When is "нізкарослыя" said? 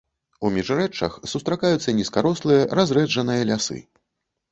1.99-2.63